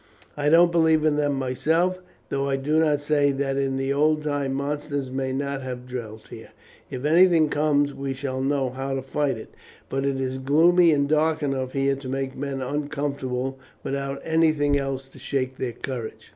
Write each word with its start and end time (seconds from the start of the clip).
I 0.35 0.49
don't 0.49 0.71
believe 0.71 1.05
in 1.05 1.15
them 1.15 1.35
myself, 1.35 2.01
though 2.29 2.49
I 2.49 2.55
do 2.55 2.79
not 2.79 3.01
say 3.01 3.31
that 3.33 3.55
in 3.57 3.77
the 3.77 3.93
old 3.93 4.23
time 4.23 4.55
monsters 4.55 5.11
may 5.11 5.31
not 5.31 5.61
have 5.61 5.85
dwelt 5.87 6.29
here. 6.29 6.49
If 6.89 7.05
anything 7.05 7.49
comes 7.49 7.93
we 7.93 8.15
shall 8.15 8.41
know 8.41 8.71
how 8.71 8.95
to 8.95 9.03
fight 9.03 9.37
it; 9.37 9.53
but 9.89 10.03
it 10.03 10.19
is 10.19 10.39
gloomy 10.39 10.91
and 10.91 11.07
dark 11.07 11.43
enough 11.43 11.73
here 11.73 11.95
to 11.95 12.09
make 12.09 12.35
men 12.35 12.63
uncomfortable 12.63 13.59
without 13.83 14.19
anything 14.25 14.75
else 14.75 15.07
to 15.09 15.19
shake 15.19 15.57
their 15.57 15.73
courage." 15.73 16.29